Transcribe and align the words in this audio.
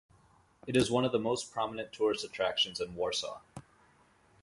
It 0.65 0.75
is 0.75 0.89
one 0.89 1.05
of 1.05 1.11
the 1.11 1.19
most 1.19 1.51
prominent 1.53 1.93
tourist 1.93 2.23
attractions 2.23 2.79
in 2.81 2.95
Warsaw. 2.95 3.39